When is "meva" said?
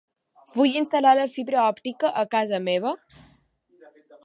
2.71-2.97